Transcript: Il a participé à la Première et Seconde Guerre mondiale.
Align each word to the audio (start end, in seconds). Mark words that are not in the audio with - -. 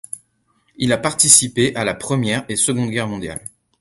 Il 0.77 0.93
a 0.93 0.97
participé 0.97 1.75
à 1.75 1.83
la 1.83 1.93
Première 1.93 2.43
et 2.49 2.55
Seconde 2.55 2.89
Guerre 2.89 3.07
mondiale. 3.07 3.45